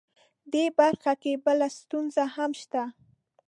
دې 0.53 0.65
برخه 0.79 1.13
کې 1.21 1.33
بله 1.45 1.67
ستونزه 1.79 2.23
هم 2.35 2.51
شته 2.61 2.83